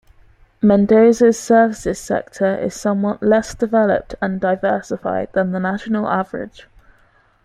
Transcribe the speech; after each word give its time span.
Mendoza's 0.63 1.39
services 1.39 1.99
sector 1.99 2.55
is 2.57 2.73
somewhat 2.73 3.21
less 3.21 3.53
developed 3.53 4.15
and 4.19 4.41
diversified 4.41 5.31
than 5.33 5.51
the 5.51 5.59
national 5.59 6.07
average. 6.09 6.67